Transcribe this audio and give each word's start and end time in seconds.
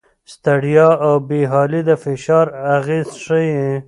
ستړیا 0.33 0.89
او 1.05 1.13
بې 1.27 1.41
حالي 1.51 1.81
د 1.89 1.91
فشار 2.03 2.47
اغېز 2.75 3.09
ښيي. 3.23 3.55